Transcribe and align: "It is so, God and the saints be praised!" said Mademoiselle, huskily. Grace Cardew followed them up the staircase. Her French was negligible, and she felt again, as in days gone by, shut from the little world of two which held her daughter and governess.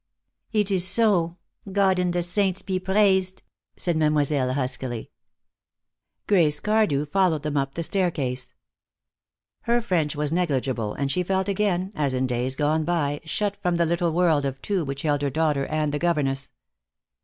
"It 0.51 0.71
is 0.71 0.87
so, 0.87 1.37
God 1.71 1.99
and 1.99 2.11
the 2.11 2.23
saints 2.23 2.63
be 2.63 2.79
praised!" 2.79 3.43
said 3.77 3.95
Mademoiselle, 3.95 4.51
huskily. 4.53 5.11
Grace 6.25 6.59
Cardew 6.59 7.05
followed 7.05 7.43
them 7.43 7.55
up 7.55 7.75
the 7.75 7.83
staircase. 7.83 8.51
Her 9.65 9.79
French 9.79 10.15
was 10.15 10.31
negligible, 10.33 10.95
and 10.95 11.11
she 11.11 11.21
felt 11.21 11.47
again, 11.47 11.91
as 11.93 12.15
in 12.15 12.25
days 12.25 12.55
gone 12.55 12.83
by, 12.83 13.21
shut 13.25 13.55
from 13.57 13.75
the 13.75 13.85
little 13.85 14.11
world 14.11 14.43
of 14.43 14.59
two 14.63 14.83
which 14.83 15.03
held 15.03 15.21
her 15.21 15.29
daughter 15.29 15.67
and 15.67 15.99
governess. 15.99 16.51